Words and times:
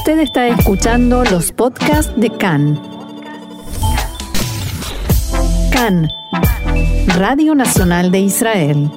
Usted 0.00 0.20
está 0.20 0.48
escuchando 0.48 1.24
los 1.24 1.52
podcasts 1.52 2.10
de 2.16 2.30
CAN. 2.30 2.80
CAN, 5.70 6.08
Radio 7.18 7.54
Nacional 7.54 8.10
de 8.10 8.20
Israel. 8.20 8.90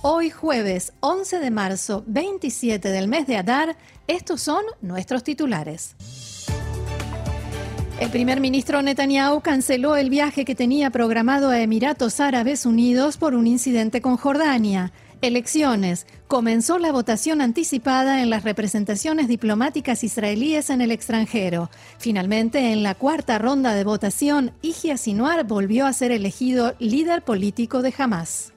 Hoy 0.00 0.30
jueves 0.30 0.94
11 1.00 1.40
de 1.40 1.50
marzo, 1.50 2.04
27 2.06 2.88
del 2.88 3.06
mes 3.06 3.26
de 3.26 3.36
Adar, 3.36 3.76
estos 4.06 4.40
son 4.40 4.64
nuestros 4.80 5.22
titulares. 5.22 5.94
El 8.00 8.08
primer 8.08 8.40
ministro 8.40 8.80
Netanyahu 8.80 9.42
canceló 9.42 9.96
el 9.96 10.08
viaje 10.08 10.46
que 10.46 10.54
tenía 10.54 10.88
programado 10.88 11.50
a 11.50 11.60
Emiratos 11.60 12.18
Árabes 12.18 12.64
Unidos 12.64 13.18
por 13.18 13.34
un 13.34 13.46
incidente 13.46 14.00
con 14.00 14.16
Jordania. 14.16 14.90
Elecciones. 15.26 16.06
Comenzó 16.28 16.78
la 16.78 16.92
votación 16.92 17.40
anticipada 17.40 18.22
en 18.22 18.28
las 18.28 18.44
representaciones 18.44 19.26
diplomáticas 19.26 20.04
israelíes 20.04 20.68
en 20.68 20.82
el 20.82 20.90
extranjero. 20.90 21.70
Finalmente, 21.98 22.72
en 22.72 22.82
la 22.82 22.94
cuarta 22.94 23.38
ronda 23.38 23.74
de 23.74 23.84
votación, 23.84 24.52
Ijia 24.60 24.98
Sinuar 24.98 25.46
volvió 25.46 25.86
a 25.86 25.92
ser 25.94 26.12
elegido 26.12 26.74
líder 26.78 27.22
político 27.22 27.80
de 27.80 27.94
Hamas. 27.96 28.53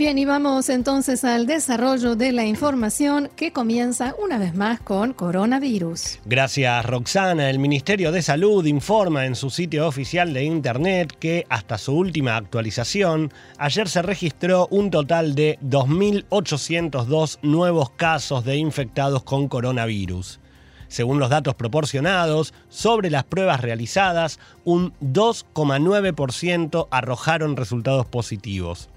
Bien, 0.00 0.16
y 0.16 0.24
vamos 0.24 0.70
entonces 0.70 1.24
al 1.24 1.44
desarrollo 1.44 2.16
de 2.16 2.32
la 2.32 2.46
información 2.46 3.28
que 3.36 3.52
comienza 3.52 4.14
una 4.18 4.38
vez 4.38 4.54
más 4.54 4.80
con 4.80 5.12
coronavirus. 5.12 6.20
Gracias, 6.24 6.86
Roxana. 6.86 7.50
El 7.50 7.58
Ministerio 7.58 8.10
de 8.10 8.22
Salud 8.22 8.64
informa 8.64 9.26
en 9.26 9.34
su 9.34 9.50
sitio 9.50 9.86
oficial 9.86 10.32
de 10.32 10.44
Internet 10.44 11.14
que 11.20 11.44
hasta 11.50 11.76
su 11.76 11.92
última 11.92 12.38
actualización, 12.38 13.30
ayer 13.58 13.90
se 13.90 14.00
registró 14.00 14.68
un 14.70 14.90
total 14.90 15.34
de 15.34 15.58
2.802 15.60 17.38
nuevos 17.42 17.90
casos 17.90 18.42
de 18.46 18.56
infectados 18.56 19.22
con 19.22 19.48
coronavirus. 19.48 20.40
Según 20.88 21.18
los 21.18 21.28
datos 21.28 21.56
proporcionados, 21.56 22.54
sobre 22.70 23.10
las 23.10 23.24
pruebas 23.24 23.60
realizadas, 23.60 24.38
un 24.64 24.94
2,9% 25.02 26.88
arrojaron 26.90 27.58
resultados 27.58 28.06
positivos. 28.06 28.88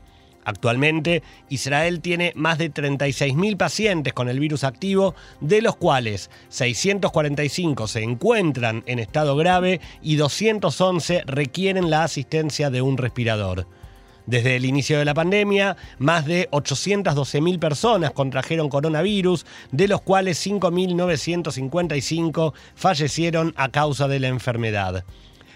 Actualmente, 0.45 1.23
Israel 1.49 2.01
tiene 2.01 2.33
más 2.35 2.57
de 2.57 2.71
36.000 2.71 3.57
pacientes 3.57 4.13
con 4.13 4.29
el 4.29 4.39
virus 4.39 4.63
activo, 4.63 5.15
de 5.39 5.61
los 5.61 5.75
cuales 5.75 6.29
645 6.49 7.87
se 7.87 8.03
encuentran 8.03 8.83
en 8.85 8.99
estado 8.99 9.35
grave 9.35 9.81
y 10.01 10.15
211 10.15 11.23
requieren 11.25 11.89
la 11.89 12.03
asistencia 12.03 12.69
de 12.69 12.81
un 12.81 12.97
respirador. 12.97 13.67
Desde 14.25 14.55
el 14.55 14.63
inicio 14.63 14.99
de 14.99 15.05
la 15.05 15.13
pandemia, 15.13 15.75
más 15.97 16.25
de 16.25 16.49
812.000 16.51 17.59
personas 17.59 18.11
contrajeron 18.11 18.69
coronavirus, 18.69 19.45
de 19.71 19.89
los 19.89 19.99
cuales 20.01 20.47
5.955 20.47 22.53
fallecieron 22.73 23.53
a 23.57 23.67
causa 23.69 24.07
de 24.07 24.21
la 24.21 24.29
enfermedad. 24.29 25.03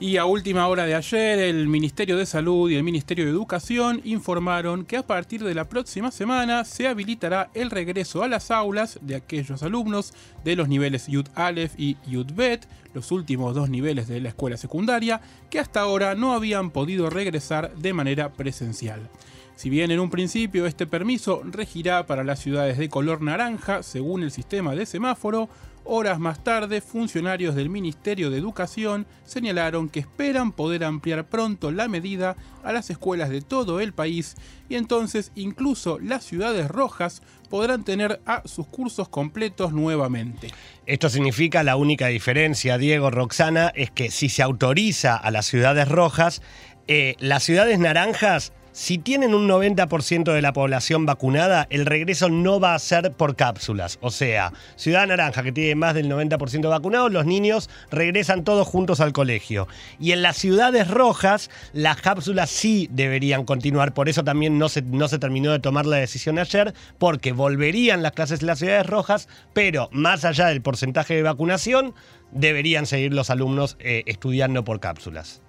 Y 0.00 0.16
a 0.16 0.26
última 0.26 0.68
hora 0.68 0.86
de 0.86 0.94
ayer, 0.94 1.40
el 1.40 1.66
Ministerio 1.66 2.16
de 2.16 2.24
Salud 2.24 2.70
y 2.70 2.76
el 2.76 2.84
Ministerio 2.84 3.24
de 3.24 3.32
Educación 3.32 4.00
informaron 4.04 4.84
que 4.84 4.96
a 4.96 5.04
partir 5.04 5.42
de 5.42 5.56
la 5.56 5.68
próxima 5.68 6.12
semana 6.12 6.64
se 6.64 6.86
habilitará 6.86 7.50
el 7.52 7.68
regreso 7.68 8.22
a 8.22 8.28
las 8.28 8.52
aulas 8.52 9.00
de 9.02 9.16
aquellos 9.16 9.64
alumnos 9.64 10.14
de 10.44 10.54
los 10.54 10.68
niveles 10.68 11.08
Yud 11.08 11.26
Aleph 11.34 11.72
y 11.76 11.96
Yud 12.06 12.30
Bet, 12.32 12.68
los 12.94 13.10
últimos 13.10 13.56
dos 13.56 13.70
niveles 13.70 14.06
de 14.06 14.20
la 14.20 14.28
escuela 14.28 14.56
secundaria, 14.56 15.20
que 15.50 15.58
hasta 15.58 15.80
ahora 15.80 16.14
no 16.14 16.32
habían 16.32 16.70
podido 16.70 17.10
regresar 17.10 17.74
de 17.74 17.92
manera 17.92 18.32
presencial. 18.32 19.10
Si 19.56 19.68
bien 19.68 19.90
en 19.90 19.98
un 19.98 20.10
principio 20.10 20.66
este 20.66 20.86
permiso 20.86 21.42
regirá 21.44 22.06
para 22.06 22.22
las 22.22 22.38
ciudades 22.38 22.78
de 22.78 22.88
color 22.88 23.20
naranja 23.20 23.82
según 23.82 24.22
el 24.22 24.30
sistema 24.30 24.76
de 24.76 24.86
semáforo, 24.86 25.48
Horas 25.90 26.18
más 26.18 26.44
tarde, 26.44 26.82
funcionarios 26.82 27.54
del 27.54 27.70
Ministerio 27.70 28.28
de 28.28 28.36
Educación 28.36 29.06
señalaron 29.24 29.88
que 29.88 30.00
esperan 30.00 30.52
poder 30.52 30.84
ampliar 30.84 31.30
pronto 31.30 31.70
la 31.70 31.88
medida 31.88 32.36
a 32.62 32.74
las 32.74 32.90
escuelas 32.90 33.30
de 33.30 33.40
todo 33.40 33.80
el 33.80 33.94
país 33.94 34.36
y 34.68 34.74
entonces 34.74 35.32
incluso 35.34 35.98
las 35.98 36.24
ciudades 36.24 36.68
rojas 36.68 37.22
podrán 37.48 37.84
tener 37.84 38.20
a 38.26 38.42
sus 38.46 38.66
cursos 38.66 39.08
completos 39.08 39.72
nuevamente. 39.72 40.48
Esto 40.84 41.08
significa 41.08 41.62
la 41.62 41.76
única 41.76 42.08
diferencia, 42.08 42.76
Diego 42.76 43.10
Roxana, 43.10 43.72
es 43.74 43.90
que 43.90 44.10
si 44.10 44.28
se 44.28 44.42
autoriza 44.42 45.16
a 45.16 45.30
las 45.30 45.46
ciudades 45.46 45.88
rojas, 45.88 46.42
eh, 46.86 47.14
las 47.18 47.44
ciudades 47.44 47.78
naranjas 47.78 48.52
si 48.72 48.98
tienen 48.98 49.34
un 49.34 49.48
90% 49.48 50.32
de 50.32 50.42
la 50.42 50.52
población 50.52 51.06
vacunada, 51.06 51.66
el 51.70 51.86
regreso 51.86 52.28
no 52.28 52.60
va 52.60 52.74
a 52.74 52.78
ser 52.78 53.12
por 53.12 53.36
cápsulas. 53.36 53.98
O 54.00 54.10
sea, 54.10 54.52
Ciudad 54.76 55.06
Naranja, 55.06 55.42
que 55.42 55.52
tiene 55.52 55.74
más 55.74 55.94
del 55.94 56.10
90% 56.10 56.68
vacunado, 56.68 57.08
los 57.08 57.26
niños 57.26 57.68
regresan 57.90 58.44
todos 58.44 58.66
juntos 58.66 59.00
al 59.00 59.12
colegio. 59.12 59.68
Y 59.98 60.12
en 60.12 60.22
las 60.22 60.36
ciudades 60.36 60.88
rojas, 60.88 61.50
las 61.72 62.00
cápsulas 62.00 62.50
sí 62.50 62.88
deberían 62.90 63.44
continuar. 63.44 63.94
Por 63.94 64.08
eso 64.08 64.24
también 64.24 64.58
no 64.58 64.68
se, 64.68 64.82
terminó 65.18 65.52
de 65.52 65.58
tomar 65.58 65.86
la 65.86 65.96
decisión 65.96 66.38
ayer, 66.38 66.74
porque 66.98 67.32
volverían 67.32 68.02
las 68.02 68.12
clases 68.12 68.40
en 68.40 68.46
las 68.46 68.58
ciudades 68.58 68.86
rojas, 68.86 69.28
pero 69.52 69.88
más 69.92 70.24
allá 70.24 70.46
del 70.46 70.62
porcentaje 70.62 71.14
de 71.14 71.22
vacunación, 71.22 71.94
deberían 72.30 72.86
seguir 72.86 73.14
los 73.14 73.30
alumnos 73.30 73.76
eh, 73.80 74.02
estudiando 74.06 74.64
por 74.64 74.80
cápsulas. 74.80 75.42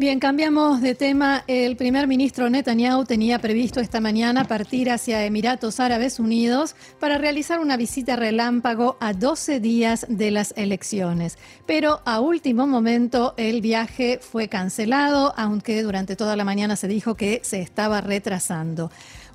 Bien, 0.00 0.18
cambiamos 0.18 0.80
de 0.80 0.94
tema. 0.94 1.44
El 1.46 1.76
primer 1.76 2.06
ministro 2.06 2.48
Netanyahu 2.48 3.04
tenía 3.04 3.38
previsto 3.38 3.80
esta 3.80 4.00
mañana 4.00 4.46
partir 4.46 4.90
hacia 4.90 5.26
Emiratos 5.26 5.78
Árabes 5.78 6.18
Unidos 6.18 6.74
para 6.98 7.18
realizar 7.18 7.60
una 7.60 7.76
visita 7.76 8.16
relámpago 8.16 8.96
a 8.98 9.12
12 9.12 9.60
días 9.60 10.06
de 10.08 10.30
las 10.30 10.54
elecciones. 10.56 11.36
Pero 11.66 12.00
a 12.06 12.20
último 12.20 12.66
momento 12.66 13.34
el 13.36 13.60
viaje 13.60 14.20
fue 14.22 14.48
cancelado, 14.48 15.34
aunque 15.36 15.82
durante 15.82 16.16
toda 16.16 16.34
la 16.34 16.46
mañana 16.46 16.76
se 16.76 16.88
dijo 16.88 17.14
que 17.14 17.42
se 17.44 17.60
estaba 17.60 18.00
retrasando. 18.00 18.90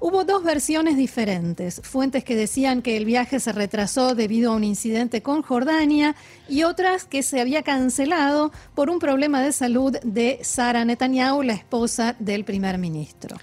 Hubo 0.08 0.24
dos 0.24 0.44
versiones 0.44 0.98
diferentes, 0.98 1.82
fuentes 1.84 2.24
que 2.24 2.36
decían 2.36 2.84
que 2.84 2.96
el 2.96 3.06
viaje 3.06 3.40
se 3.40 3.52
retrasó 3.52 4.14
debido 4.14 4.52
a 4.52 4.56
un 4.56 4.64
incidente 4.64 5.24
con 5.24 5.42
Jordania 5.42 6.16
y 6.48 6.62
otras 6.62 7.06
que 7.06 7.24
se 7.24 7.42
había 7.42 7.64
cancelado 7.64 8.52
por 8.76 8.92
un 8.92 9.00
problema 9.00 9.42
de 9.42 9.52
salud 9.52 9.98
de 10.04 10.38
Sara 10.44 10.86
Netanyahu, 10.86 11.42
la 11.42 11.54
esposa 11.54 12.16
del 12.20 12.46
primer 12.46 12.78
ministro. 12.78 13.38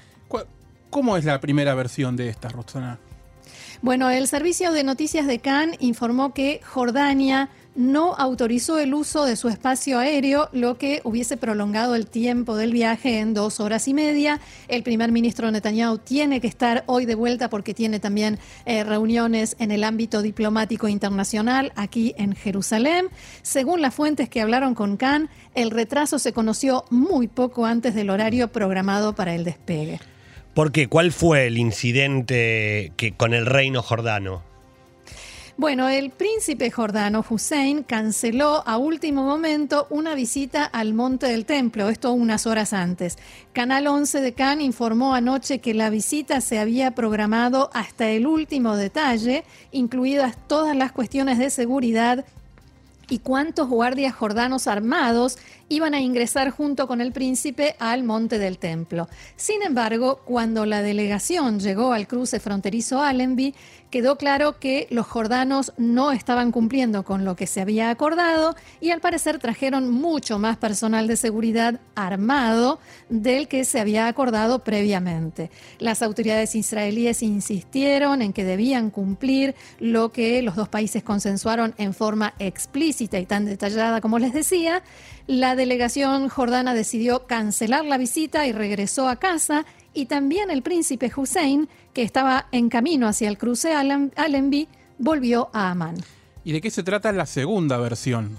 ¿Cómo 0.89 1.17
es 1.17 1.25
la 1.25 1.41
primera 1.41 1.75
versión 1.75 2.15
de 2.15 2.29
esta, 2.29 2.49
Roxana? 2.49 3.01
Bueno, 3.81 4.09
el 4.11 4.29
servicio 4.29 4.71
de 4.71 4.85
noticias 4.85 5.27
de 5.27 5.41
Cannes 5.41 5.79
informó 5.81 6.33
que 6.33 6.61
Jordania 6.65 7.51
no 7.75 8.15
autorizó 8.15 8.79
el 8.79 8.95
uso 8.95 9.25
de 9.25 9.37
su 9.37 9.49
espacio 9.49 9.99
aéreo, 9.99 10.49
lo 10.53 10.77
que 10.77 11.01
hubiese 11.05 11.37
prolongado 11.37 11.95
el 11.95 12.07
tiempo 12.07 12.57
del 12.57 12.73
viaje 12.73 13.19
en 13.19 13.35
dos 13.35 13.61
horas 13.61 13.89
y 13.89 13.95
media. 13.95 14.41
El 14.69 14.83
primer 14.83 15.13
ministro 15.13 15.51
Netanyahu 15.51 15.99
tiene 15.99 16.41
que 16.41 16.47
estar 16.47 16.85
hoy 16.87 17.07
de 17.07 17.15
vuelta 17.15 17.49
porque 17.49 17.75
tiene 17.75 18.01
también 18.01 18.39
eh, 18.67 18.85
reuniones 18.85 19.57
en 19.59 19.71
el 19.71 19.85
ámbito 19.85 20.23
diplomático 20.23 20.89
internacional 20.89 21.73
aquí 21.77 22.15
en 22.19 22.35
Jerusalén. 22.35 23.07
Según 23.43 23.81
las 23.81 23.95
fuentes 23.95 24.29
que 24.29 24.41
hablaron 24.41 24.75
con 24.75 24.97
Khan, 24.97 25.31
el 25.55 25.71
retraso 25.71 26.19
se 26.19 26.33
conoció 26.33 26.85
muy 26.91 27.29
poco 27.29 27.67
antes 27.67 27.95
del 27.95 28.11
horario 28.11 28.49
programado 28.49 29.15
para 29.15 29.35
el 29.35 29.45
despegue. 29.45 30.01
¿Por 30.55 30.71
qué? 30.71 30.87
¿Cuál 30.87 31.13
fue 31.13 31.47
el 31.47 31.57
incidente 31.57 32.93
que, 32.97 33.13
con 33.17 33.33
el 33.33 33.47
reino 33.47 33.83
jordano? 33.83 34.52
Bueno, 35.59 35.91
el 35.91 36.09
príncipe 36.11 36.71
jordano 36.71 37.23
Hussein 37.29 37.83
canceló 37.83 38.67
a 38.67 38.79
último 38.79 39.23
momento 39.23 39.87
una 39.91 40.15
visita 40.15 40.65
al 40.65 40.95
Monte 40.95 41.27
del 41.27 41.45
Templo, 41.45 41.91
esto 41.91 42.11
unas 42.15 42.47
horas 42.47 42.73
antes. 42.73 43.19
Canal 43.53 43.87
11 43.87 44.23
de 44.23 44.33
Cannes 44.33 44.65
informó 44.65 45.15
anoche 45.15 45.59
que 45.59 45.75
la 45.75 45.91
visita 45.91 46.41
se 46.41 46.59
había 46.59 46.93
programado 46.93 47.71
hasta 47.75 48.09
el 48.09 48.27
último 48.27 48.77
detalle, 48.77 49.45
incluidas 49.73 50.37
todas 50.49 50.75
las 50.75 50.91
cuestiones 50.91 51.39
de 51.39 51.51
seguridad 51.51 52.25
y 53.11 53.19
cuántos 53.19 53.69
guardias 53.69 54.15
jordanos 54.15 54.67
armados 54.67 55.37
iban 55.73 55.95
a 55.95 56.01
ingresar 56.01 56.51
junto 56.51 56.87
con 56.87 57.01
el 57.01 57.13
príncipe 57.13 57.77
al 57.79 58.05
monte 58.05 58.39
del 58.39 58.59
templo. 58.59 59.09
Sin 59.37 59.63
embargo, 59.63 60.21
cuando 60.27 60.67
la 60.67 60.83
delegación 60.83 61.61
llegó 61.61 61.95
al 61.95 62.07
cruce 62.07 62.41
fronterizo 62.41 63.03
Allenby, 63.03 63.55
quedó 63.91 64.17
claro 64.17 64.59
que 64.59 64.87
los 64.91 65.07
jordanos 65.07 65.73
no 65.79 66.13
estaban 66.13 66.51
cumpliendo 66.51 67.05
con 67.05 67.25
lo 67.25 67.37
que 67.37 67.47
se 67.47 67.61
había 67.61 67.91
acordado 67.91 68.55
y 68.81 68.91
al 68.91 69.01
parecer 69.01 69.39
trajeron 69.39 69.91
mucho 69.91 70.39
más 70.39 70.59
personal 70.59 71.07
de 71.07 71.17
seguridad 71.17 71.81
armado 71.95 72.79
del 73.09 73.49
que 73.49 73.65
se 73.65 73.81
había 73.81 74.09
acordado 74.09 74.65
previamente. 74.65 75.51
Las 75.79 76.03
autoridades 76.03 76.55
israelíes 76.55 77.23
insistieron 77.23 78.21
en 78.21 78.33
que 78.33 78.45
debían 78.45 78.91
cumplir 78.91 79.55
lo 79.79 80.13
que 80.13 80.43
los 80.43 80.57
dos 80.57 80.69
países 80.69 81.03
consensuaron 81.03 81.75
en 81.79 81.95
forma 81.95 82.35
explícita 82.39 83.19
y 83.19 83.27
tan 83.27 83.47
detallada 83.47 84.01
como 84.01 84.19
les 84.19 84.33
decía. 84.33 84.83
La 85.27 85.55
delegación 85.55 86.29
jordana 86.29 86.75
decidió 86.75 87.27
cancelar 87.27 87.85
la 87.85 87.99
visita 87.99 88.47
y 88.47 88.53
regresó 88.53 89.09
a 89.09 89.17
casa 89.17 89.65
y 89.95 90.07
también 90.07 90.51
el 90.51 90.63
príncipe 90.63 91.13
Hussein, 91.15 91.69
que 91.93 92.03
estaba 92.03 92.49
en 92.51 92.69
camino 92.69 93.07
hacia 93.07 93.29
el 93.29 93.39
cruce 93.39 93.75
Allenby, 93.75 94.69
volvió 94.99 95.51
a 95.53 95.71
Amán. 95.71 95.97
¿Y 96.45 96.53
de 96.53 96.61
qué 96.61 96.71
se 96.71 96.83
trata 96.83 97.13
la 97.13 97.27
segunda 97.27 97.79
versión? 97.79 98.37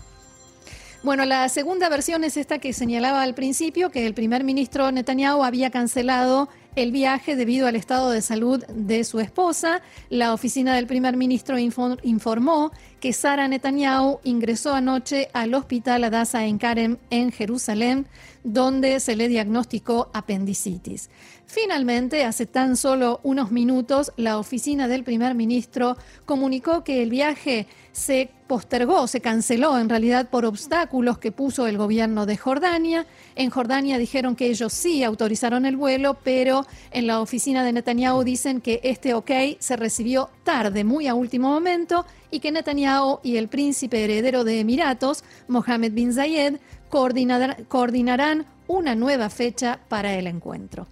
Bueno, 1.03 1.25
la 1.25 1.47
segunda 1.49 1.89
versión 1.89 2.23
es 2.23 2.37
esta 2.37 2.59
que 2.59 2.73
señalaba 2.73 3.23
al 3.23 3.33
principio, 3.33 3.89
que 3.89 4.05
el 4.05 4.13
primer 4.13 4.43
ministro 4.43 4.91
Netanyahu 4.91 5.43
había 5.43 5.69
cancelado 5.69 6.49
el 6.75 6.91
viaje 6.91 7.35
debido 7.35 7.67
al 7.67 7.75
estado 7.75 8.09
de 8.11 8.21
salud 8.21 8.63
de 8.67 9.03
su 9.03 9.19
esposa. 9.19 9.81
La 10.09 10.33
oficina 10.33 10.75
del 10.75 10.87
primer 10.87 11.17
ministro 11.17 11.57
informó 11.57 12.71
que 12.99 13.13
Sara 13.13 13.47
Netanyahu 13.47 14.19
ingresó 14.23 14.73
anoche 14.73 15.29
al 15.33 15.53
hospital 15.53 16.03
Adasa 16.03 16.45
en 16.45 16.57
Karem 16.57 16.97
en 17.09 17.31
Jerusalén, 17.31 18.07
donde 18.43 18.99
se 18.99 19.15
le 19.15 19.27
diagnosticó 19.27 20.09
apendicitis. 20.13 21.09
Finalmente, 21.53 22.25
hace 22.25 22.47
tan 22.47 22.75
solo 22.75 23.19
unos 23.21 23.51
minutos, 23.51 24.11
la 24.17 24.39
oficina 24.39 24.87
del 24.87 25.03
primer 25.03 25.35
ministro 25.35 25.97
comunicó 26.25 26.83
que 26.83 27.03
el 27.03 27.11
viaje 27.11 27.67
se 27.91 28.31
postergó, 28.47 29.05
se 29.05 29.21
canceló 29.21 29.77
en 29.77 29.87
realidad 29.87 30.31
por 30.31 30.45
obstáculos 30.45 31.19
que 31.19 31.31
puso 31.31 31.67
el 31.67 31.77
gobierno 31.77 32.25
de 32.25 32.37
Jordania. 32.37 33.05
En 33.35 33.51
Jordania 33.51 33.99
dijeron 33.99 34.35
que 34.35 34.47
ellos 34.47 34.73
sí 34.73 35.03
autorizaron 35.03 35.67
el 35.67 35.77
vuelo, 35.77 36.17
pero 36.23 36.65
en 36.89 37.05
la 37.05 37.21
oficina 37.21 37.63
de 37.63 37.73
Netanyahu 37.73 38.23
dicen 38.23 38.59
que 38.59 38.79
este 38.81 39.13
ok 39.13 39.29
se 39.59 39.75
recibió 39.75 40.31
tarde, 40.43 40.83
muy 40.83 41.05
a 41.05 41.13
último 41.13 41.49
momento, 41.49 42.07
y 42.31 42.39
que 42.39 42.51
Netanyahu 42.51 43.19
y 43.21 43.37
el 43.37 43.47
príncipe 43.47 44.03
heredero 44.03 44.43
de 44.43 44.61
Emiratos, 44.61 45.23
Mohammed 45.47 45.93
bin 45.93 46.13
Zayed, 46.13 46.55
coordinarán 46.89 48.47
una 48.65 48.95
nueva 48.95 49.29
fecha 49.29 49.79
para 49.87 50.15
el 50.15 50.25
encuentro. 50.25 50.87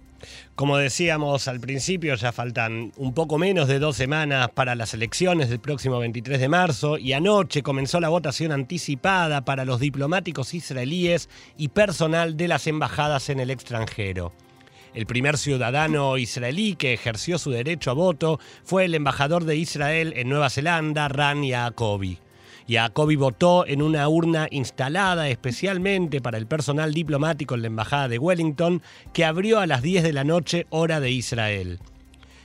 Como 0.54 0.76
decíamos 0.76 1.48
al 1.48 1.60
principio, 1.60 2.14
ya 2.14 2.32
faltan 2.32 2.92
un 2.96 3.14
poco 3.14 3.38
menos 3.38 3.68
de 3.68 3.78
dos 3.78 3.96
semanas 3.96 4.50
para 4.50 4.74
las 4.74 4.94
elecciones 4.94 5.48
del 5.48 5.60
próximo 5.60 5.98
23 5.98 6.40
de 6.40 6.48
marzo 6.48 6.98
y 6.98 7.12
anoche 7.12 7.62
comenzó 7.62 8.00
la 8.00 8.08
votación 8.08 8.52
anticipada 8.52 9.44
para 9.44 9.64
los 9.64 9.80
diplomáticos 9.80 10.54
israelíes 10.54 11.28
y 11.56 11.68
personal 11.68 12.36
de 12.36 12.48
las 12.48 12.66
embajadas 12.66 13.28
en 13.28 13.40
el 13.40 13.50
extranjero. 13.50 14.32
El 14.94 15.06
primer 15.06 15.38
ciudadano 15.38 16.18
israelí 16.18 16.76
que 16.76 16.92
ejerció 16.92 17.38
su 17.38 17.50
derecho 17.50 17.90
a 17.90 17.94
voto 17.94 18.38
fue 18.62 18.84
el 18.84 18.94
embajador 18.94 19.44
de 19.44 19.56
Israel 19.56 20.12
en 20.16 20.28
Nueva 20.28 20.50
Zelanda, 20.50 21.08
Ran 21.08 21.42
Yacobi. 21.42 22.18
Jacobi 22.68 23.16
votó 23.16 23.66
en 23.66 23.82
una 23.82 24.08
urna 24.08 24.48
instalada 24.50 25.28
especialmente 25.28 26.20
para 26.20 26.38
el 26.38 26.46
personal 26.46 26.94
diplomático 26.94 27.54
en 27.54 27.62
la 27.62 27.66
Embajada 27.68 28.08
de 28.08 28.18
Wellington, 28.18 28.82
que 29.12 29.24
abrió 29.24 29.60
a 29.60 29.66
las 29.66 29.82
10 29.82 30.02
de 30.02 30.12
la 30.12 30.24
noche 30.24 30.66
hora 30.70 31.00
de 31.00 31.10
Israel. 31.10 31.80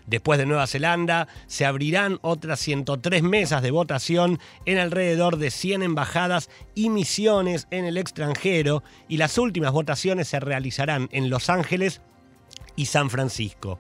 Después 0.08 0.40
de 0.40 0.46
Nueva 0.46 0.68
Zelanda, 0.68 1.28
se 1.48 1.66
abrirán 1.66 2.20
otras 2.22 2.62
103 2.62 3.24
mesas 3.24 3.62
de 3.62 3.72
votación 3.72 4.40
en 4.66 4.78
alrededor 4.78 5.38
de 5.38 5.52
100 5.52 5.84
embajadas 5.84 6.50
y 6.76 6.90
misiones 6.90 7.68
en 7.72 7.84
el 7.84 7.98
extranjero 7.98 8.84
y 9.10 9.18
las 9.18 9.38
últimas 9.38 9.74
votaciones 9.74 10.30
se 10.30 10.40
realizarán 10.40 11.10
en 11.12 11.30
Los 11.30 11.50
Ángeles 11.50 12.02
y 12.78 12.86
San 12.86 13.10
Francisco. 13.10 13.80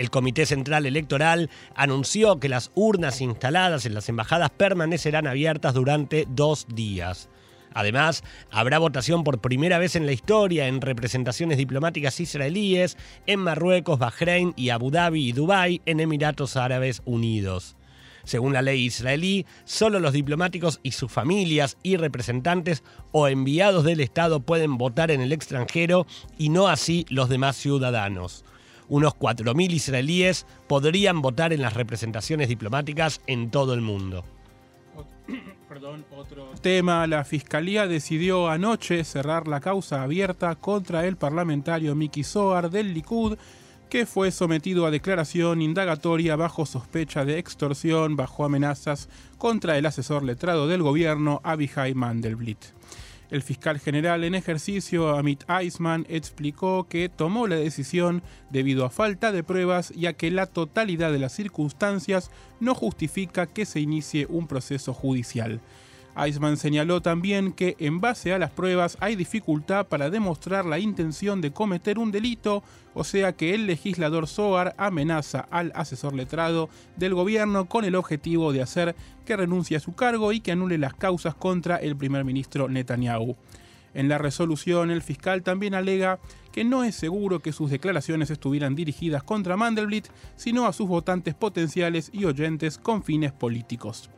El 0.00 0.08
Comité 0.08 0.46
Central 0.46 0.86
Electoral 0.86 1.50
anunció 1.74 2.40
que 2.40 2.48
las 2.48 2.70
urnas 2.74 3.20
instaladas 3.20 3.84
en 3.84 3.92
las 3.92 4.08
embajadas 4.08 4.48
permanecerán 4.48 5.26
abiertas 5.26 5.74
durante 5.74 6.26
dos 6.26 6.66
días. 6.74 7.28
Además, 7.74 8.24
habrá 8.50 8.78
votación 8.78 9.24
por 9.24 9.42
primera 9.42 9.78
vez 9.78 9.96
en 9.96 10.06
la 10.06 10.12
historia 10.12 10.68
en 10.68 10.80
representaciones 10.80 11.58
diplomáticas 11.58 12.18
israelíes 12.18 12.96
en 13.26 13.40
Marruecos, 13.40 13.98
Bahrein 13.98 14.54
y 14.56 14.70
Abu 14.70 14.90
Dhabi 14.90 15.28
y 15.28 15.32
Dubái 15.32 15.82
en 15.84 16.00
Emiratos 16.00 16.56
Árabes 16.56 17.02
Unidos. 17.04 17.76
Según 18.24 18.54
la 18.54 18.62
ley 18.62 18.86
israelí, 18.86 19.44
solo 19.66 20.00
los 20.00 20.14
diplomáticos 20.14 20.80
y 20.82 20.92
sus 20.92 21.12
familias 21.12 21.76
y 21.82 21.98
representantes 21.98 22.84
o 23.12 23.28
enviados 23.28 23.84
del 23.84 24.00
Estado 24.00 24.40
pueden 24.40 24.78
votar 24.78 25.10
en 25.10 25.20
el 25.20 25.32
extranjero 25.32 26.06
y 26.38 26.48
no 26.48 26.68
así 26.68 27.04
los 27.10 27.28
demás 27.28 27.56
ciudadanos 27.56 28.46
unos 28.90 29.14
4.000 29.14 29.72
israelíes 29.72 30.46
podrían 30.66 31.22
votar 31.22 31.54
en 31.54 31.62
las 31.62 31.74
representaciones 31.74 32.48
diplomáticas 32.48 33.22
en 33.26 33.50
todo 33.50 33.72
el 33.72 33.80
mundo. 33.80 34.24
Perdón, 35.68 36.04
otro 36.14 36.50
tema. 36.60 37.06
La 37.06 37.24
Fiscalía 37.24 37.86
decidió 37.86 38.48
anoche 38.48 39.04
cerrar 39.04 39.46
la 39.48 39.60
causa 39.60 40.02
abierta 40.02 40.56
contra 40.56 41.06
el 41.06 41.16
parlamentario 41.16 41.94
Miki 41.94 42.24
Soar 42.24 42.70
del 42.70 42.92
Likud, 42.92 43.38
que 43.88 44.06
fue 44.06 44.32
sometido 44.32 44.84
a 44.86 44.90
declaración 44.90 45.62
indagatoria 45.62 46.34
bajo 46.36 46.66
sospecha 46.66 47.24
de 47.24 47.38
extorsión, 47.38 48.16
bajo 48.16 48.44
amenazas 48.44 49.08
contra 49.38 49.78
el 49.78 49.86
asesor 49.86 50.24
letrado 50.24 50.66
del 50.66 50.82
gobierno, 50.82 51.40
Abihai 51.44 51.94
Mandelblit. 51.94 52.58
El 53.30 53.42
fiscal 53.42 53.78
general 53.78 54.24
en 54.24 54.34
ejercicio, 54.34 55.16
Amit 55.16 55.44
Eisman, 55.48 56.04
explicó 56.08 56.88
que 56.88 57.08
tomó 57.08 57.46
la 57.46 57.56
decisión 57.56 58.22
debido 58.50 58.84
a 58.84 58.90
falta 58.90 59.30
de 59.30 59.44
pruebas 59.44 59.92
y 59.94 60.06
a 60.06 60.14
que 60.14 60.32
la 60.32 60.46
totalidad 60.46 61.12
de 61.12 61.20
las 61.20 61.32
circunstancias 61.32 62.30
no 62.58 62.74
justifica 62.74 63.46
que 63.46 63.66
se 63.66 63.78
inicie 63.78 64.26
un 64.28 64.48
proceso 64.48 64.92
judicial. 64.92 65.60
Eisman 66.16 66.56
señaló 66.56 67.00
también 67.00 67.52
que 67.52 67.76
en 67.78 68.00
base 68.00 68.32
a 68.32 68.38
las 68.38 68.50
pruebas 68.50 68.96
hay 69.00 69.16
dificultad 69.16 69.86
para 69.86 70.10
demostrar 70.10 70.66
la 70.66 70.78
intención 70.78 71.40
de 71.40 71.52
cometer 71.52 71.98
un 71.98 72.10
delito, 72.10 72.62
o 72.94 73.04
sea 73.04 73.32
que 73.32 73.54
el 73.54 73.66
legislador 73.66 74.26
Soar 74.26 74.74
amenaza 74.76 75.46
al 75.50 75.72
asesor 75.74 76.14
letrado 76.14 76.68
del 76.96 77.14
gobierno 77.14 77.66
con 77.66 77.84
el 77.84 77.94
objetivo 77.94 78.52
de 78.52 78.62
hacer 78.62 78.96
que 79.24 79.36
renuncie 79.36 79.76
a 79.76 79.80
su 79.80 79.94
cargo 79.94 80.32
y 80.32 80.40
que 80.40 80.52
anule 80.52 80.78
las 80.78 80.94
causas 80.94 81.34
contra 81.34 81.76
el 81.76 81.96
primer 81.96 82.24
ministro 82.24 82.68
Netanyahu. 82.68 83.36
En 83.94 84.08
la 84.08 84.18
resolución, 84.18 84.90
el 84.90 85.02
fiscal 85.02 85.42
también 85.42 85.74
alega 85.74 86.20
que 86.52 86.64
no 86.64 86.84
es 86.84 86.94
seguro 86.94 87.40
que 87.40 87.52
sus 87.52 87.70
declaraciones 87.70 88.30
estuvieran 88.30 88.74
dirigidas 88.74 89.22
contra 89.22 89.56
Mandelblit, 89.56 90.08
sino 90.36 90.66
a 90.66 90.72
sus 90.72 90.88
votantes 90.88 91.34
potenciales 91.34 92.10
y 92.12 92.24
oyentes 92.24 92.78
con 92.78 93.02
fines 93.02 93.32
políticos. 93.32 94.10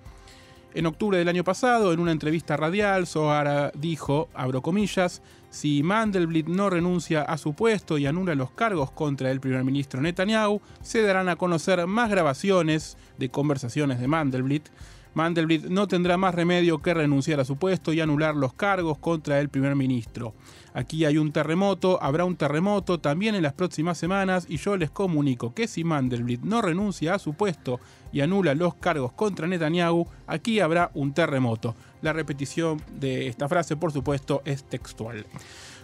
En 0.74 0.86
octubre 0.86 1.18
del 1.18 1.28
año 1.28 1.44
pasado, 1.44 1.92
en 1.92 2.00
una 2.00 2.12
entrevista 2.12 2.56
radial, 2.56 3.06
Zohar 3.06 3.72
dijo, 3.76 4.30
abro 4.32 4.62
comillas, 4.62 5.20
si 5.50 5.82
Mandelblit 5.82 6.46
no 6.46 6.70
renuncia 6.70 7.20
a 7.20 7.36
su 7.36 7.52
puesto 7.52 7.98
y 7.98 8.06
anula 8.06 8.34
los 8.34 8.52
cargos 8.52 8.90
contra 8.90 9.30
el 9.30 9.38
primer 9.38 9.64
ministro 9.64 10.00
Netanyahu, 10.00 10.62
se 10.80 11.02
darán 11.02 11.28
a 11.28 11.36
conocer 11.36 11.86
más 11.86 12.08
grabaciones 12.08 12.96
de 13.18 13.28
conversaciones 13.28 14.00
de 14.00 14.08
Mandelblit 14.08 14.70
Mandelblit 15.14 15.64
no 15.64 15.88
tendrá 15.88 16.16
más 16.16 16.34
remedio 16.34 16.80
que 16.80 16.94
renunciar 16.94 17.38
a 17.40 17.44
su 17.44 17.56
puesto 17.56 17.92
y 17.92 18.00
anular 18.00 18.34
los 18.34 18.54
cargos 18.54 18.98
contra 18.98 19.40
el 19.40 19.50
primer 19.50 19.76
ministro. 19.76 20.34
Aquí 20.74 21.04
hay 21.04 21.18
un 21.18 21.32
terremoto, 21.32 22.02
habrá 22.02 22.24
un 22.24 22.36
terremoto 22.36 22.98
también 22.98 23.34
en 23.34 23.42
las 23.42 23.52
próximas 23.52 23.98
semanas 23.98 24.46
y 24.48 24.56
yo 24.56 24.78
les 24.78 24.90
comunico 24.90 25.52
que 25.52 25.68
si 25.68 25.84
Mandelblit 25.84 26.40
no 26.42 26.62
renuncia 26.62 27.14
a 27.14 27.18
su 27.18 27.34
puesto 27.34 27.78
y 28.10 28.22
anula 28.22 28.54
los 28.54 28.74
cargos 28.76 29.12
contra 29.12 29.46
Netanyahu, 29.46 30.06
aquí 30.26 30.60
habrá 30.60 30.90
un 30.94 31.12
terremoto. 31.12 31.74
La 32.00 32.14
repetición 32.14 32.80
de 32.98 33.28
esta 33.28 33.48
frase, 33.48 33.76
por 33.76 33.92
supuesto, 33.92 34.40
es 34.46 34.64
textual. 34.64 35.26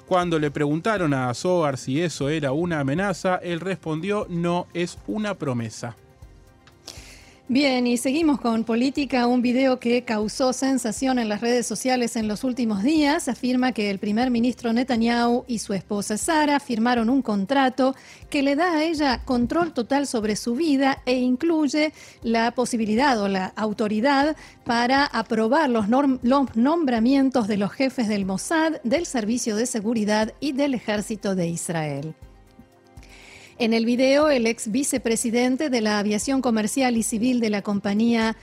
Cuando 0.06 0.38
le 0.38 0.50
preguntaron 0.50 1.12
a 1.12 1.34
Zohar 1.34 1.76
si 1.76 2.00
eso 2.00 2.30
era 2.30 2.52
una 2.52 2.80
amenaza, 2.80 3.36
él 3.36 3.60
respondió 3.60 4.26
no 4.30 4.66
es 4.72 4.96
una 5.06 5.34
promesa. 5.34 5.96
Bien, 7.50 7.86
y 7.86 7.96
seguimos 7.96 8.42
con 8.42 8.62
política. 8.62 9.26
Un 9.26 9.40
video 9.40 9.80
que 9.80 10.04
causó 10.04 10.52
sensación 10.52 11.18
en 11.18 11.30
las 11.30 11.40
redes 11.40 11.66
sociales 11.66 12.14
en 12.16 12.28
los 12.28 12.44
últimos 12.44 12.82
días 12.82 13.26
afirma 13.26 13.72
que 13.72 13.88
el 13.88 13.98
primer 13.98 14.30
ministro 14.30 14.70
Netanyahu 14.74 15.46
y 15.48 15.60
su 15.60 15.72
esposa 15.72 16.18
Sara 16.18 16.60
firmaron 16.60 17.08
un 17.08 17.22
contrato 17.22 17.96
que 18.28 18.42
le 18.42 18.54
da 18.54 18.72
a 18.74 18.84
ella 18.84 19.22
control 19.24 19.72
total 19.72 20.06
sobre 20.06 20.36
su 20.36 20.56
vida 20.56 21.00
e 21.06 21.14
incluye 21.14 21.94
la 22.22 22.50
posibilidad 22.50 23.18
o 23.18 23.28
la 23.28 23.46
autoridad 23.56 24.36
para 24.64 25.06
aprobar 25.06 25.70
los, 25.70 25.86
los 25.88 26.54
nombramientos 26.54 27.48
de 27.48 27.56
los 27.56 27.72
jefes 27.72 28.08
del 28.08 28.26
Mossad, 28.26 28.74
del 28.84 29.06
Servicio 29.06 29.56
de 29.56 29.64
Seguridad 29.64 30.34
y 30.38 30.52
del 30.52 30.74
Ejército 30.74 31.34
de 31.34 31.48
Israel. 31.48 32.14
En 33.60 33.72
el 33.72 33.84
video, 33.84 34.30
el 34.30 34.46
ex 34.46 34.70
vicepresidente 34.70 35.68
de 35.68 35.80
la 35.80 35.98
aviación 35.98 36.42
comercial 36.42 36.96
y 36.96 37.02
civil 37.02 37.40
de 37.40 37.50
la 37.50 37.62
compañía 37.62 38.36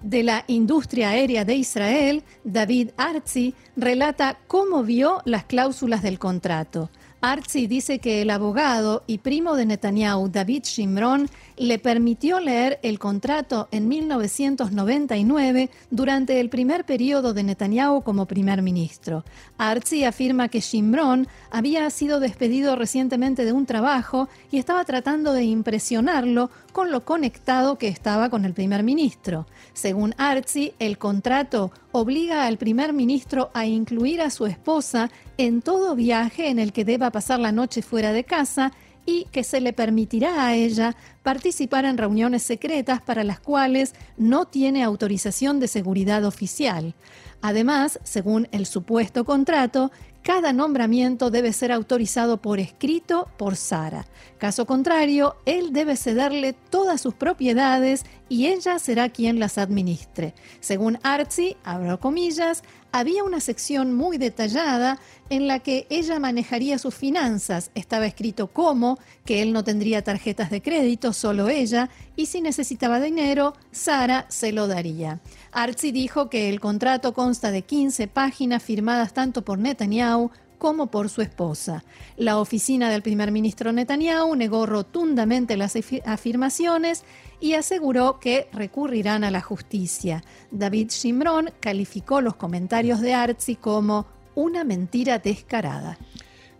de 0.00 0.22
la 0.22 0.44
industria 0.46 1.10
aérea 1.10 1.44
de 1.44 1.56
Israel, 1.56 2.22
David 2.44 2.90
Arzi, 2.96 3.54
relata 3.76 4.38
cómo 4.46 4.84
vio 4.84 5.20
las 5.24 5.42
cláusulas 5.42 6.00
del 6.02 6.20
contrato. 6.20 6.90
Arzi 7.24 7.68
dice 7.68 8.00
que 8.00 8.20
el 8.20 8.30
abogado 8.30 9.04
y 9.06 9.18
primo 9.18 9.54
de 9.54 9.64
Netanyahu, 9.64 10.28
David 10.28 10.64
Shimron, 10.64 11.30
le 11.56 11.78
permitió 11.78 12.40
leer 12.40 12.80
el 12.82 12.98
contrato 12.98 13.68
en 13.70 13.86
1999 13.86 15.70
durante 15.92 16.40
el 16.40 16.48
primer 16.48 16.84
periodo 16.84 17.32
de 17.32 17.44
Netanyahu 17.44 18.02
como 18.02 18.26
primer 18.26 18.60
ministro. 18.60 19.24
Arzi 19.56 20.02
afirma 20.02 20.48
que 20.48 20.58
Shimron 20.58 21.28
había 21.52 21.88
sido 21.90 22.18
despedido 22.18 22.74
recientemente 22.74 23.44
de 23.44 23.52
un 23.52 23.66
trabajo 23.66 24.28
y 24.50 24.58
estaba 24.58 24.84
tratando 24.84 25.32
de 25.32 25.44
impresionarlo 25.44 26.50
con 26.72 26.90
lo 26.90 27.04
conectado 27.04 27.78
que 27.78 27.86
estaba 27.86 28.30
con 28.30 28.44
el 28.44 28.52
primer 28.52 28.82
ministro. 28.82 29.46
Según 29.74 30.12
Arzi, 30.18 30.74
el 30.80 30.98
contrato 30.98 31.70
obliga 31.92 32.46
al 32.46 32.58
primer 32.58 32.92
ministro 32.92 33.50
a 33.54 33.66
incluir 33.66 34.20
a 34.20 34.30
su 34.30 34.46
esposa 34.46 35.10
en 35.36 35.62
todo 35.62 35.94
viaje 35.94 36.48
en 36.48 36.58
el 36.58 36.72
que 36.72 36.84
deba 36.84 37.10
pasar 37.10 37.38
la 37.38 37.52
noche 37.52 37.82
fuera 37.82 38.12
de 38.12 38.24
casa 38.24 38.72
y 39.04 39.26
que 39.32 39.44
se 39.44 39.60
le 39.60 39.72
permitirá 39.72 40.46
a 40.46 40.54
ella 40.54 40.96
participar 41.22 41.84
en 41.84 41.98
reuniones 41.98 42.42
secretas 42.42 43.02
para 43.02 43.24
las 43.24 43.40
cuales 43.40 43.94
no 44.16 44.46
tiene 44.46 44.82
autorización 44.82 45.60
de 45.60 45.68
seguridad 45.68 46.24
oficial. 46.24 46.94
Además, 47.40 47.98
según 48.04 48.48
el 48.52 48.66
supuesto 48.66 49.24
contrato, 49.24 49.90
cada 50.22 50.52
nombramiento 50.52 51.30
debe 51.30 51.52
ser 51.52 51.72
autorizado 51.72 52.40
por 52.40 52.60
escrito 52.60 53.28
por 53.36 53.56
Sara. 53.56 54.06
Caso 54.38 54.66
contrario, 54.66 55.36
él 55.46 55.72
debe 55.72 55.96
cederle 55.96 56.52
todas 56.52 57.00
sus 57.00 57.14
propiedades 57.14 58.04
y 58.28 58.46
ella 58.46 58.78
será 58.78 59.08
quien 59.08 59.38
las 59.38 59.58
administre. 59.58 60.34
Según 60.60 60.98
Artsy, 61.02 61.56
abro 61.64 61.98
comillas, 61.98 62.62
había 62.92 63.24
una 63.24 63.40
sección 63.40 63.94
muy 63.94 64.18
detallada 64.18 64.98
en 65.30 65.48
la 65.48 65.60
que 65.60 65.86
ella 65.90 66.18
manejaría 66.20 66.78
sus 66.78 66.94
finanzas. 66.94 67.70
Estaba 67.74 68.06
escrito 68.06 68.48
cómo, 68.48 68.98
que 69.24 69.42
él 69.42 69.52
no 69.52 69.64
tendría 69.64 70.04
tarjetas 70.04 70.50
de 70.50 70.62
crédito, 70.62 71.12
solo 71.12 71.48
ella, 71.48 71.88
y 72.16 72.26
si 72.26 72.42
necesitaba 72.42 73.00
dinero, 73.00 73.54
Sara 73.70 74.26
se 74.28 74.52
lo 74.52 74.66
daría. 74.68 75.20
Artsy 75.52 75.90
dijo 75.90 76.28
que 76.28 76.48
el 76.48 76.60
contrato 76.60 77.14
consta 77.14 77.50
de 77.50 77.62
15 77.62 78.08
páginas 78.08 78.62
firmadas 78.62 79.14
tanto 79.14 79.42
por 79.42 79.58
Netanyahu 79.58 80.30
como 80.62 80.92
por 80.92 81.08
su 81.08 81.22
esposa. 81.22 81.82
La 82.16 82.38
oficina 82.38 82.88
del 82.88 83.02
primer 83.02 83.32
ministro 83.32 83.72
Netanyahu 83.72 84.36
negó 84.36 84.64
rotundamente 84.64 85.56
las 85.56 85.76
afirmaciones 86.06 87.02
y 87.40 87.54
aseguró 87.54 88.20
que 88.20 88.48
recurrirán 88.52 89.24
a 89.24 89.32
la 89.32 89.40
justicia. 89.40 90.22
David 90.52 90.90
Shimron 90.90 91.50
calificó 91.58 92.20
los 92.20 92.36
comentarios 92.36 93.00
de 93.00 93.12
Artsy 93.12 93.56
como 93.56 94.06
una 94.36 94.62
mentira 94.62 95.18
descarada. 95.18 95.98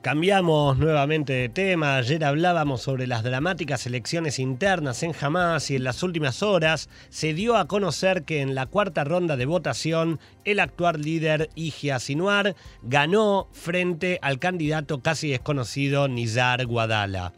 Cambiamos 0.03 0.79
nuevamente 0.79 1.33
de 1.33 1.49
tema. 1.49 1.95
Ayer 1.95 2.25
hablábamos 2.25 2.83
sobre 2.83 3.07
las 3.07 3.23
dramáticas 3.23 3.87
elecciones 3.87 4.41
internas 4.41 5.05
en 5.05 5.15
Hamas 5.21 5.71
y 5.71 5.77
en 5.77 5.85
las 5.85 6.03
últimas 6.03 6.43
horas 6.43 6.89
se 7.09 7.35
dio 7.35 7.57
a 7.57 7.69
conocer 7.69 8.25
que 8.25 8.41
en 8.41 8.57
la 8.57 8.67
cuarta 8.67 9.05
ronda 9.05 9.37
de 9.37 9.47
votación 9.47 10.19
el 10.45 10.59
actual 10.59 11.01
líder 11.03 11.51
Ijia 11.55 12.01
Sinuar 12.01 12.57
ganó 12.83 13.47
frente 13.53 14.19
al 14.23 14.41
candidato 14.41 15.03
casi 15.03 15.31
desconocido 15.31 16.09
Nizar 16.09 16.67
Guadala. 16.67 17.33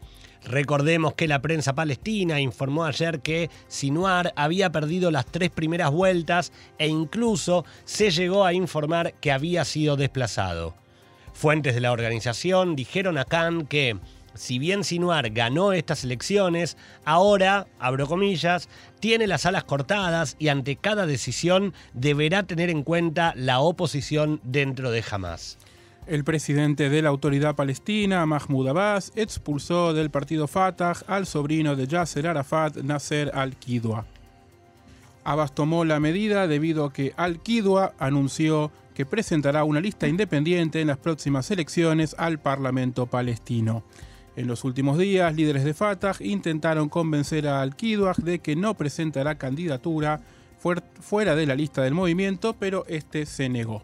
Recordemos 0.47 1.13
que 1.13 1.29
la 1.29 1.43
prensa 1.43 1.75
palestina 1.75 2.41
informó 2.41 2.87
ayer 2.87 3.21
que 3.21 3.51
Sinuar 3.69 4.33
había 4.37 4.73
perdido 4.73 5.11
las 5.11 5.27
tres 5.27 5.51
primeras 5.51 5.91
vueltas 5.91 6.51
e 6.79 6.89
incluso 6.89 7.67
se 7.85 8.11
llegó 8.11 8.47
a 8.47 8.55
informar 8.55 9.13
que 9.21 9.33
había 9.33 9.67
sido 9.67 9.97
desplazado. 9.97 10.83
Fuentes 11.35 11.75
de 11.75 11.81
la 11.81 11.93
organización 11.93 12.77
dijeron 12.77 13.19
a 13.19 13.25
Khan 13.25 13.67
que, 13.67 13.99
si 14.35 14.59
bien 14.61 14.85
Sinuar 14.85 15.31
ganó 15.31 15.73
estas 15.73 16.05
elecciones, 16.05 16.77
ahora, 17.05 17.67
abro 17.81 18.07
comillas, 18.07 18.69
tiene 19.01 19.27
las 19.27 19.45
alas 19.45 19.65
cortadas 19.65 20.37
y 20.39 20.49
ante 20.49 20.77
cada 20.77 21.07
decisión 21.07 21.75
deberá 21.93 22.45
tener 22.45 22.71
en 22.71 22.85
cuenta 22.85 23.35
la 23.37 23.61
oposición 23.61 24.41
dentro 24.45 24.93
de 24.93 25.05
Hamas. 25.11 25.59
El 26.07 26.23
presidente 26.23 26.89
de 26.89 27.03
la 27.03 27.09
autoridad 27.09 27.57
palestina, 27.57 28.25
Mahmoud 28.27 28.69
Abbas, 28.69 29.13
expulsó 29.17 29.93
del 29.93 30.11
partido 30.11 30.47
Fatah 30.47 30.95
al 31.09 31.27
sobrino 31.27 31.75
de 31.77 31.89
Yasser 31.89 32.29
Arafat, 32.29 32.77
Nasser 32.77 33.33
al-Qidwa. 33.35 34.07
Abbas 35.25 35.55
tomó 35.55 35.85
la 35.85 36.01
medida 36.01 36.47
debido 36.47 36.85
a 36.85 36.93
que 36.93 37.13
al-Qidwa 37.17 37.95
anunció 37.99 38.71
que 38.95 39.05
presentará 39.05 39.65
una 39.65 39.81
lista 39.81 40.09
independiente 40.09 40.81
en 40.81 40.87
las 40.87 40.99
próximas 40.99 41.51
elecciones 41.51 42.15
al 42.19 42.39
Parlamento 42.39 43.07
palestino. 43.07 43.85
En 44.37 44.47
los 44.47 44.65
últimos 44.65 44.99
días, 44.99 45.35
líderes 45.35 45.65
de 45.65 45.75
Fatah 45.75 46.15
intentaron 46.21 46.89
convencer 46.89 47.47
a 47.47 47.61
Al-Qidwah 47.61 48.15
de 48.17 48.39
que 48.39 48.57
no 48.57 48.75
presentará 48.75 49.37
candidatura 49.37 50.21
fuera 51.01 51.37
de 51.37 51.47
la 51.47 51.55
lista 51.55 51.83
del 51.83 51.95
movimiento, 51.95 52.57
pero 52.59 52.85
este 52.89 53.27
se 53.27 53.49
negó. 53.49 53.83